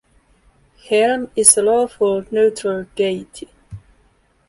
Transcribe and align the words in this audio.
Helm 0.89 1.29
is 1.35 1.55
a 1.57 1.61
Lawful 1.61 2.25
Neutral 2.31 2.87
deity. 2.95 3.47